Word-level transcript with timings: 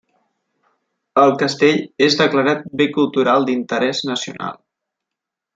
El 1.23 1.33
castell 1.43 1.77
és 2.07 2.17
declarat 2.23 2.65
bé 2.81 2.89
cultural 2.97 3.49
d'interès 3.51 4.05
nacional. 4.15 4.61